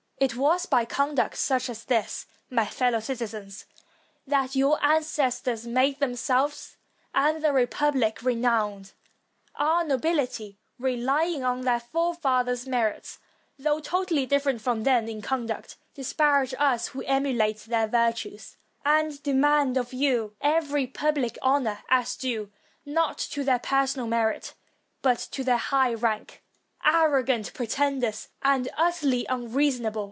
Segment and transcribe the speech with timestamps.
[0.17, 3.65] It was by conduct such as this, my fellow citizens,
[4.27, 6.77] that your ancestors made themselves
[7.11, 8.91] and the republic renowned;
[9.55, 13.17] our nobility, relying on their forefathers' merits,
[13.57, 19.75] though totally different from them in conduct, disparage us who emulate their virtues; and demand
[19.75, 22.51] of you every pubhc honor, as due,
[22.85, 24.53] not to their personal merit,
[25.01, 26.43] but to their high rank.
[26.85, 29.99] Arrogant pretenders, and utterly unreasonable!